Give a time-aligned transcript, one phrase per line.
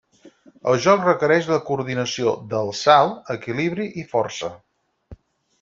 [0.71, 4.55] El joc requereix la coordinació del salt, equilibri i força.